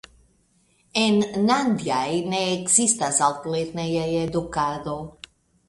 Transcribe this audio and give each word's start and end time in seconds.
En 1.01 1.19
Nandjaj 1.49 2.09
ne 2.33 2.41
ekzistas 2.55 3.21
altlerneja 3.29 4.09
edukado. 4.25 4.99